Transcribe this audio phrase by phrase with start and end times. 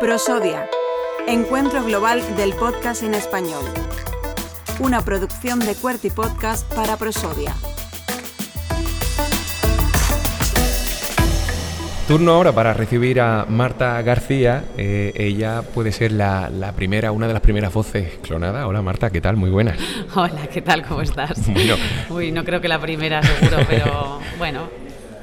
[0.00, 0.68] Prosodia,
[1.26, 3.64] Encuentro Global del Podcast en Español.
[4.78, 7.54] Una producción de Cuerty Podcast para Prosodia.
[12.06, 14.62] Turno ahora para recibir a Marta García.
[14.76, 18.66] Eh, ella puede ser la, la, primera, una de las primeras voces clonada.
[18.66, 19.36] Hola Marta, ¿qué tal?
[19.36, 19.78] Muy buenas.
[20.14, 20.86] Hola, ¿qué tal?
[20.86, 21.40] ¿Cómo estás?
[21.48, 21.76] Bueno.
[22.10, 24.68] Uy, no creo que la primera seguro, pero bueno,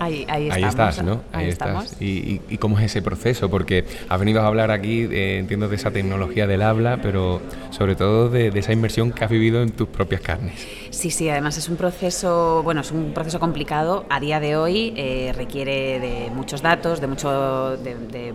[0.02, 1.21] Ahí, ahí, ahí estás, ¿no?
[1.31, 1.94] Ahí, estamos.
[2.02, 3.52] ¿Y, y, cómo es ese proceso?
[3.52, 7.39] Porque has venido a hablar aquí, eh, entiendo, de esa tecnología del habla, pero
[7.70, 10.67] sobre todo de, de, esa inmersión que has vivido en tus propias carnes.
[10.89, 14.08] Sí, sí, además es un proceso, bueno, es un proceso complicado.
[14.09, 17.77] A día de hoy eh, requiere de muchos datos, de mucho...
[17.77, 18.33] de, de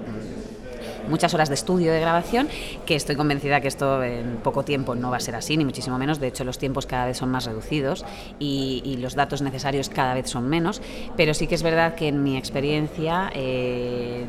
[1.09, 2.49] muchas horas de estudio, de grabación,
[2.85, 5.99] que estoy convencida que esto en poco tiempo no va a ser así, ni muchísimo
[5.99, 6.21] menos.
[6.21, 8.05] De hecho, los tiempos cada vez son más reducidos
[8.39, 10.81] y, los datos necesarios cada vez son menos.
[11.17, 14.25] Pero sí que es verdad que en mi experiencia, eh,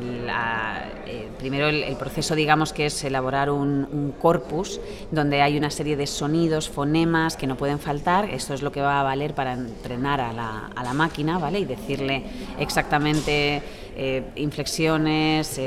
[1.06, 6.06] eh, primero el, proceso, digamos, que es elaborar un, corpus donde hay una serie de
[6.06, 8.28] sonidos, fonemas que no pueden faltar.
[8.30, 11.60] Esto es lo que va a valer para entrenar a la, a la máquina, ¿vale?
[11.60, 12.24] Y decirle
[12.58, 13.62] exactamente
[14.00, 15.58] eh, inflexiones,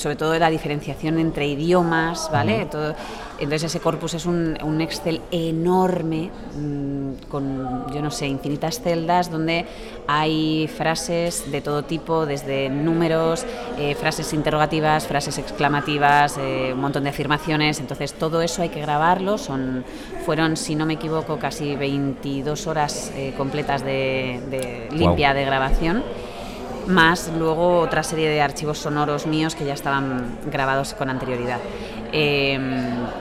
[0.00, 2.64] sobre todo la diferenciación entre idiomas, ¿vale?
[2.64, 2.94] Todo,
[3.38, 9.30] entonces ese corpus es un, un Excel enorme, mmm, con, yo no sé, infinitas celdas
[9.30, 9.66] donde
[10.06, 13.44] hay frases de todo tipo, desde números,
[13.78, 18.80] eh, frases interrogativas, frases exclamativas, eh, un montón de afirmaciones, entonces todo eso hay que
[18.80, 19.84] grabarlo, son,
[20.24, 25.36] fueron, si no me equivoco, casi 22 horas eh, completas de, de limpia wow.
[25.36, 26.04] de grabación
[26.90, 31.58] más luego otra serie de archivos sonoros míos que ya estaban grabados con anterioridad.
[32.12, 32.58] Eh,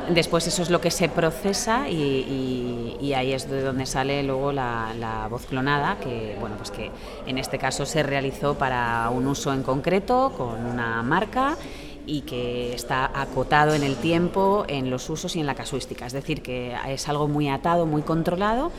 [0.09, 4.93] después eso es lo que se procesa y ahí es de donde sale luego la,
[4.99, 6.91] la, voz clonada, que bueno pues que
[7.27, 11.55] en este caso se realizó para un uso en concreto con una marca
[12.05, 16.07] y que está acotado en el tiempo, en los usos y en la casuística.
[16.07, 18.71] Es decir, que es algo muy atado, muy controlado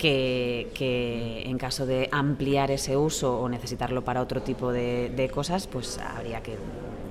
[0.00, 5.28] que, que, en caso de ampliar ese uso o necesitarlo para otro tipo de, de,
[5.28, 6.56] cosas, pues habría que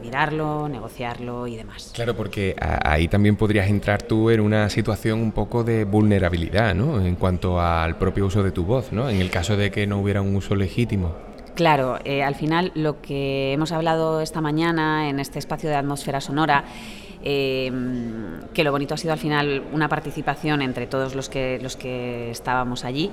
[0.01, 1.91] mirarlo, negociarlo y demás.
[1.93, 6.99] Claro, porque ahí también podrías entrar tú en una situación un poco de vulnerabilidad, ¿no?
[6.99, 9.07] En cuanto al propio uso de tu voz, ¿no?
[9.09, 11.28] En el caso de que no hubiera un uso legítimo.
[11.59, 16.21] Claro, eh, al final lo que hemos hablado esta mañana en este espacio de atmósfera
[16.21, 16.63] sonora
[17.21, 17.69] eh,
[18.53, 22.31] que lo bonito ha sido al final una participación entre todos los que, los que
[22.31, 23.11] estábamos allí.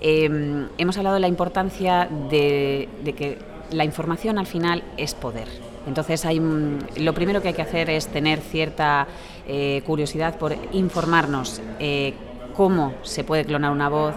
[0.00, 3.38] Eh, hemos hablado de la importancia de, que
[3.72, 5.48] la información al final es poder.
[5.88, 6.40] Entonces, hay,
[6.96, 9.08] lo primero que hay que hacer es tener cierta
[9.48, 11.60] eh, curiosidad por informarnos
[12.54, 14.14] cómo se puede clonar una voz,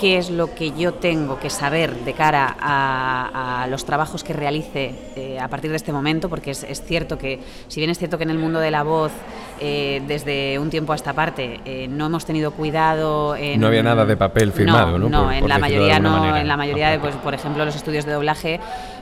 [0.00, 4.32] qué es lo que yo tengo que saber de cara a, a los trabajos que
[4.32, 7.38] realice eh, a partir de este momento, porque es, es, cierto que,
[7.68, 9.12] si bien es cierto que en el mundo de la voz,
[9.60, 13.36] eh, desde un tiempo a esta parte, eh, no hemos tenido cuidado.
[13.36, 15.10] En, no había nada de papel firmado, ¿no?
[15.10, 17.76] No, por, en, por la mayoría no, en la mayoría de, pues, por ejemplo, los
[17.76, 18.58] estudios de doblaje,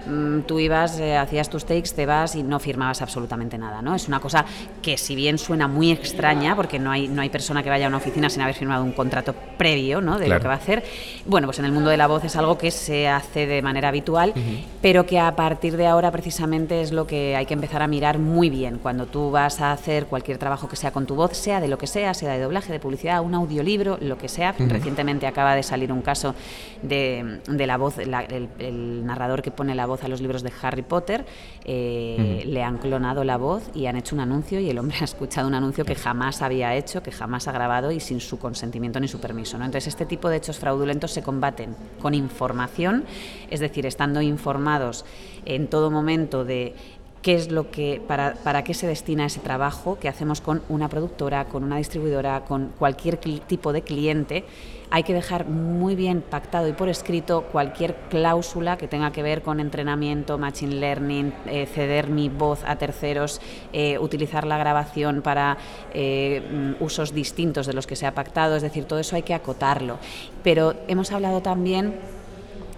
[0.08, 3.94] mmm, tú ibas, eh, hacías tus takes, te vas y no firmabas absolutamente nada, ¿no?
[3.94, 4.44] Es una cosa
[4.82, 7.88] que, si bien suena muy extraña, porque no hay, no hay persona que vaya a
[7.88, 10.18] una oficina sin haber firmado un contrato previo, ¿no?
[10.18, 10.38] De claro.
[10.38, 10.82] lo que va a hacer
[11.26, 13.88] bueno, pues en el mundo de la voz es algo que se hace de manera
[13.88, 14.64] habitual, uh -huh.
[14.80, 18.18] pero que a partir de ahora precisamente es lo que hay que empezar a mirar
[18.18, 21.60] muy bien cuando tú vas a hacer cualquier trabajo que sea con tu voz, sea
[21.60, 24.54] de lo que sea, sea de doblaje, de publicidad, un audiolibro, lo que sea.
[24.58, 24.68] Uh -huh.
[24.68, 26.34] Recientemente acaba de salir un caso
[26.82, 30.42] de, de la voz, la, el, el, narrador que pone la voz a los libros
[30.42, 31.24] de Harry Potter,
[31.64, 35.04] eh, le han clonado la voz y han hecho un anuncio y el hombre ha
[35.04, 39.00] escuchado un anuncio que jamás había hecho, que jamás ha grabado y sin su consentimiento
[39.00, 39.58] ni su permiso.
[39.58, 39.64] ¿no?
[39.64, 43.04] Entonces este tipo de hechos fraudulentos se combaten con información,
[43.50, 45.04] es decir, estando informados
[45.44, 46.74] en todo momento de
[47.22, 50.88] qué es lo que para, para qué se destina ese trabajo que hacemos con una
[50.88, 54.44] productora, con una distribuidora, con cualquier tipo de cliente.
[54.90, 59.42] Hay que dejar muy bien pactado y por escrito cualquier cláusula que tenga que ver
[59.42, 63.42] con entrenamiento, machine learning, eh, ceder mi voz a terceros,
[63.74, 65.58] eh, utilizar la grabación para
[65.92, 69.34] eh, usos distintos de los que se ha pactado, es decir, todo eso hay que
[69.34, 69.98] acotarlo.
[70.42, 71.94] Pero hemos hablado también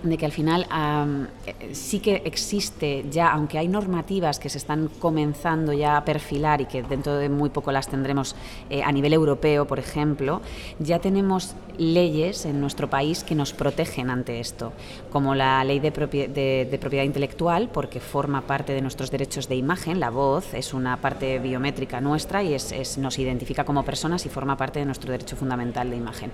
[0.03, 1.27] de que al final um,
[1.73, 6.67] sí que existe ya, aunque hay normativas que se están comenzando ya a perfilar y
[6.67, 8.35] que dentro de muy poco las tendremos
[8.69, 10.41] eh, a nivel europeo, por ejemplo,
[10.79, 14.73] ya tenemos leyes en nuestro país que nos protegen ante esto,
[15.11, 19.49] como la ley de, propie de, de propiedad intelectual, porque forma parte de nuestros derechos
[19.49, 24.27] de imagen, la voz es una parte biométrica nuestra y es, nos identifica como personas
[24.27, 26.31] y forma parte de nuestro derecho fundamental de imagen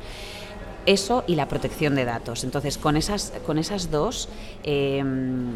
[0.86, 2.44] eso y la protección de datos.
[2.44, 4.28] Entonces, con esas, con esas dos...
[4.62, 5.50] Em,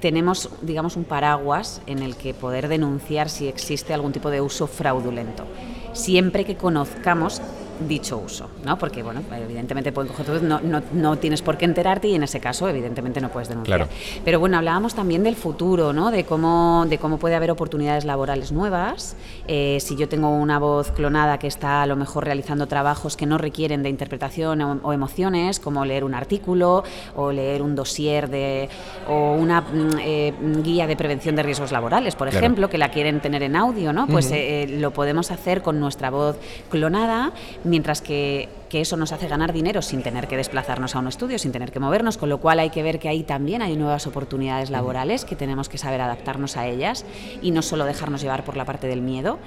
[0.00, 4.66] tenemos, digamos, un paraguas en el que poder denunciar si existe algún tipo de uso
[4.66, 5.44] fraudulento,
[5.92, 7.40] siempre que conozcamos
[7.86, 8.78] dicho uso, ¿no?
[8.78, 12.40] Porque, bueno, evidentemente pueden coger no, no, no, tienes por qué enterarte y en ese
[12.40, 13.88] caso, evidentemente, no puedes denunciar.
[14.24, 16.10] Pero bueno, hablábamos también del futuro, ¿no?
[16.10, 19.16] De cómo, de cómo puede haber oportunidades laborales nuevas.
[19.46, 23.26] Eh, si yo tengo una voz clonada que está a lo mejor realizando trabajos que
[23.26, 26.84] no requieren de interpretación o, emociones, como leer un artículo
[27.16, 28.68] o leer un dossier de,
[29.08, 33.20] o una mm, eh, guía de prevención de riesgos laborales, por ejemplo, que la quieren
[33.20, 34.06] tener en audio, ¿no?
[34.06, 36.36] Pues eh, lo podemos hacer con nuestra voz
[36.70, 37.32] clonada
[37.68, 41.52] mientras que, eso nos hace ganar dinero sin tener que desplazarnos a un estudio, sin
[41.52, 44.70] tener que movernos, con lo cual hay que ver que ahí también hay nuevas oportunidades
[44.70, 47.04] laborales que tenemos que saber adaptarnos a ellas
[47.40, 49.38] y no solo dejarnos llevar por la parte del miedo.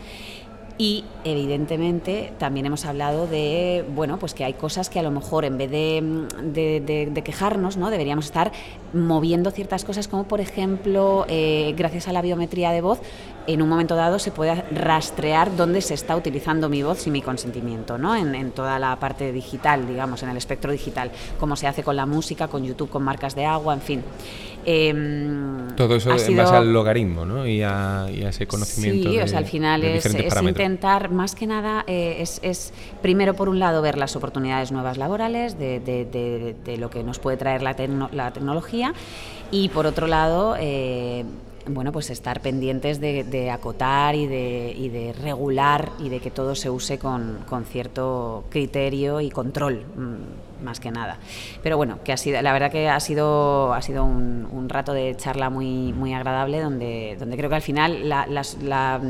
[0.78, 5.46] Y evidentemente también hemos hablado de, bueno, pues que hay cosas que a lo mejor
[5.46, 7.90] en vez de, quejarnos, ¿no?
[7.90, 8.52] deberíamos estar
[8.94, 13.00] moviendo ciertas cosas, como por ejemplo, eh, gracias a la biometría de voz,
[13.48, 17.22] en un momento dado se puede rastrear dónde se está utilizando mi voz sin mi
[17.22, 18.16] consentimiento, ¿no?
[18.16, 21.96] En, en, toda la parte digital, digamos, en el espectro digital, como se hace con
[21.96, 24.04] la música, con YouTube, con marcas de agua, en fin.
[24.66, 27.48] Em, Todo eso en base al logaritmo ¿no?
[27.48, 29.10] y, a, ese conocimiento.
[29.10, 30.06] Sí, o sea, al final es,
[30.42, 35.58] intentar, más que nada, eh, es, primero por un lado ver las oportunidades nuevas laborales
[35.58, 37.76] de, de, lo que nos puede traer la,
[38.12, 38.94] la tecnología
[39.52, 40.56] y por otro lado...
[40.60, 41.24] Eh,
[41.68, 46.56] bueno, pues estar pendientes de, acotar y de, y de, regular y de que todo
[46.56, 49.84] se use con, con cierto criterio y control.
[50.62, 51.18] Más que nada.
[51.64, 54.94] Pero bueno, que ha sido, la verdad que ha sido, ha sido un, un rato
[54.94, 59.02] de charla muy, muy agradable donde, donde creo que al final la, la,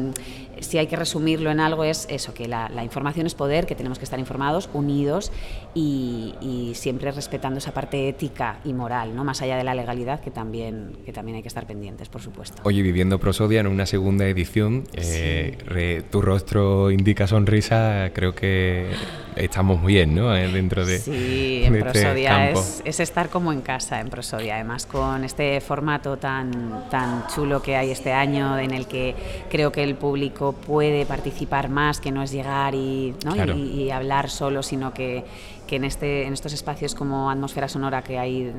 [0.62, 3.98] si hay que resumirlo en algo es eso, que la, información es poder, que tenemos
[4.00, 5.32] que estar informados, unidos
[5.74, 6.34] y,
[6.76, 9.24] siempre respetando esa parte ética y moral, ¿no?
[9.24, 12.62] más allá de la legalidad, que también, que también hay que estar pendientes, por supuesto.
[12.64, 18.90] Oye, viviendo Prosodia en una segunda edición, eh, tu rostro indica sonrisa, creo que
[19.36, 20.36] estamos muy bien, ¿no?
[20.36, 21.00] Eh, dentro de.
[21.00, 26.18] Sí, en este Prosodia es, estar como en casa en Prosodia, además con este formato
[26.18, 29.16] tan, tan chulo que hay este año, en el que
[29.50, 33.16] creo que el público puede participar más, que no es llegar y,
[33.56, 35.24] y, hablar solo, sino que,
[35.68, 38.52] que en, este, en estos espacios como atmósfera sonora que hay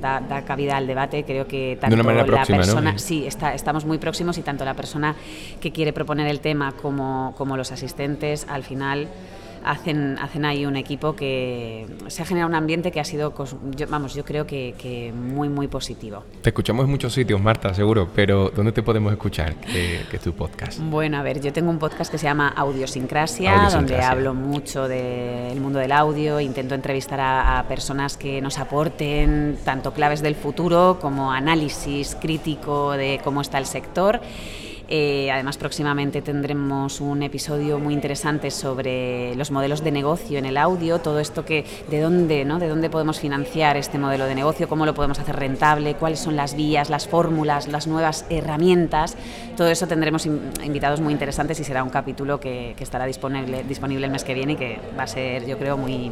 [0.00, 4.42] da, cabida al debate, creo que tanto la persona, sí, está, estamos muy próximos y
[4.42, 5.14] tanto la persona
[5.60, 9.08] que quiere proponer el tema como, como los asistentes, al final
[9.68, 13.34] hacen, hacen ahí un equipo que se ha generado un ambiente que ha sido,
[13.88, 16.24] vamos, yo creo que, muy, muy positivo.
[16.42, 20.32] Te escuchamos en muchos sitios, Marta, seguro, pero ¿dónde te podemos escuchar, que, es tu
[20.32, 20.80] podcast?
[20.80, 25.60] Bueno, a ver, yo tengo un podcast que se llama Audiosincrasia, donde hablo mucho del
[25.60, 30.98] mundo del audio, intento entrevistar a, a personas que nos aporten tanto claves del futuro
[31.00, 34.20] como análisis crítico de cómo está el sector.
[34.90, 40.56] Eh, además, próximamente tendremos un episodio muy interesante sobre los modelos de negocio en el
[40.56, 42.58] audio, todo esto que de dónde, ¿no?
[42.58, 46.36] de dónde podemos financiar este modelo de negocio, cómo lo podemos hacer rentable, cuáles son
[46.36, 49.14] las vías, las fórmulas, las nuevas herramientas.
[49.58, 54.06] Todo eso tendremos invitados muy interesantes y será un capítulo que, que estará disponible, disponible
[54.06, 56.10] el mes que viene y que va a ser, yo creo, muy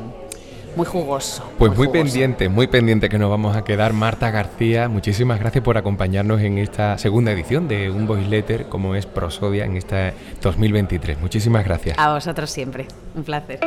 [0.77, 1.43] muy jugoso.
[1.59, 3.95] Pues muy, pendiente, muy pendiente que nos vamos a quedar.
[3.95, 8.95] Marta García, muchísimas gracias por acompañarnos en esta segunda edición de un voice letter como
[8.95, 11.19] es Prosodia en esta 2023.
[11.19, 11.99] Muchísimas gracias.
[11.99, 13.61] A vosotros siempre, un placer.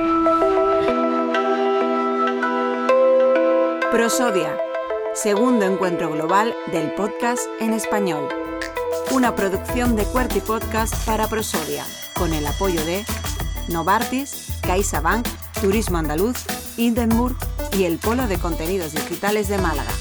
[3.92, 4.56] Prosodia,
[5.16, 8.28] segundo encuentro global del podcast en español.
[9.12, 11.84] Una producción de Cuerti Podcast para Prosodia,
[12.16, 13.04] con el apoyo de
[13.68, 15.28] Novartis, CaixaBank,
[15.60, 16.46] Turismo Andaluz
[16.78, 17.36] Hindenburg
[17.78, 19.92] y el Polo de Contenidos Digitales de Málaga.